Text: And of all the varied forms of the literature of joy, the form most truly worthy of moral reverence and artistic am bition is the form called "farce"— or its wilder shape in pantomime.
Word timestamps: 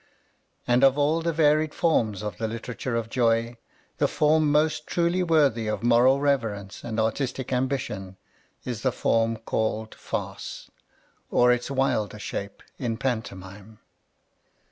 And 0.65 0.83
of 0.83 0.97
all 0.97 1.21
the 1.21 1.31
varied 1.31 1.75
forms 1.75 2.23
of 2.23 2.39
the 2.39 2.47
literature 2.47 2.95
of 2.95 3.07
joy, 3.07 3.57
the 3.99 4.07
form 4.07 4.51
most 4.51 4.87
truly 4.87 5.21
worthy 5.21 5.67
of 5.67 5.83
moral 5.83 6.19
reverence 6.19 6.83
and 6.83 6.99
artistic 6.99 7.53
am 7.53 7.69
bition 7.69 8.15
is 8.65 8.81
the 8.81 8.91
form 8.91 9.37
called 9.37 9.93
"farce"— 9.93 10.71
or 11.29 11.51
its 11.51 11.69
wilder 11.69 12.17
shape 12.17 12.63
in 12.79 12.97
pantomime. 12.97 13.77